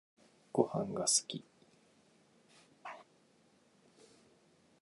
[0.51, 1.43] ごはんが好き